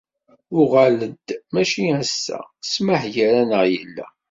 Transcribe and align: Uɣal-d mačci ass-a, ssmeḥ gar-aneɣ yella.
Uɣal-d 0.59 1.27
mačci 1.53 1.85
ass-a, 2.01 2.39
ssmeḥ 2.65 3.01
gar-aneɣ 3.13 3.63
yella. 3.73 4.05